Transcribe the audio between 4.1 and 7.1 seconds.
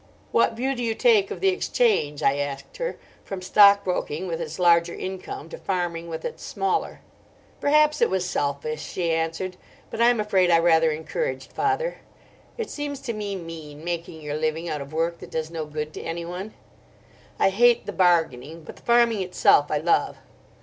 with its larger income to farming with its smaller?"